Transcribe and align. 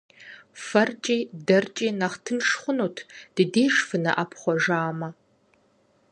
ФэркӀи 0.67 1.17
дэркӀи 1.47 1.89
нэхъ 1.99 2.17
тынш 2.23 2.49
хъунут 2.59 2.97
ди 3.35 3.43
деж 3.53 3.73
фынэӀэпхъуэжамэ. 3.87 5.09